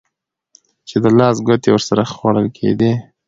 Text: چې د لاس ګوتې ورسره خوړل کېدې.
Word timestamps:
چې 0.87 0.95
د 1.03 1.05
لاس 1.19 1.35
ګوتې 1.47 1.69
ورسره 1.73 2.03
خوړل 2.13 2.47
کېدې. 2.57 2.91